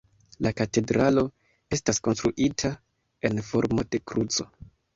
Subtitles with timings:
[0.45, 1.23] La katedralo
[1.77, 2.73] estas konstruita
[3.31, 4.53] en formo de kruco.